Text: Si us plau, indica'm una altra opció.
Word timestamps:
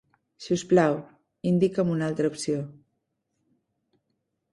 Si 0.43 0.53
us 0.53 0.61
plau, 0.69 0.95
indica'm 1.49 1.91
una 1.97 2.07
altra 2.13 2.31
opció. 2.31 2.63